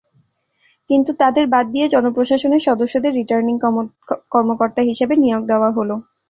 [0.89, 3.55] কিন্তু তাদের বাদ দিয়ে জনপ্রশাসনের সদস্যদের রিটার্নিং
[4.33, 5.95] কর্মকর্তা হিসেবে নিয়োগ দেওয়া হলো।